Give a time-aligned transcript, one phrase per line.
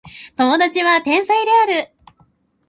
[0.35, 1.91] 友達は天才である